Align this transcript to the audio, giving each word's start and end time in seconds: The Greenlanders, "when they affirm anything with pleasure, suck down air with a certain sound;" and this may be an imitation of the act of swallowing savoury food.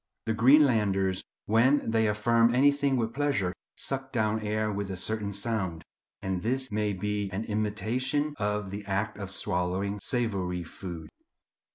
The 0.25 0.33
Greenlanders, 0.33 1.23
"when 1.45 1.91
they 1.91 2.07
affirm 2.07 2.55
anything 2.55 2.97
with 2.97 3.13
pleasure, 3.13 3.53
suck 3.75 4.11
down 4.11 4.39
air 4.39 4.71
with 4.71 4.89
a 4.89 4.97
certain 4.97 5.31
sound;" 5.31 5.83
and 6.23 6.41
this 6.41 6.71
may 6.71 6.91
be 6.91 7.29
an 7.29 7.43
imitation 7.45 8.33
of 8.39 8.71
the 8.71 8.83
act 8.85 9.19
of 9.19 9.29
swallowing 9.29 9.99
savoury 9.99 10.63
food. 10.63 11.07